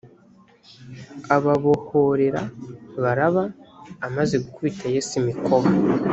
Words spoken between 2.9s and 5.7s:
baraba amaze gukubita yesu imikoba